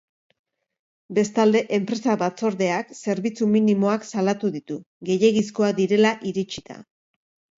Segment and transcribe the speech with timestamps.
[1.17, 4.79] Bestalde, enpresa-batzordeak zerbitzu minimoak salatu ditu,
[5.11, 6.79] gehiegizkoak direla iritzita.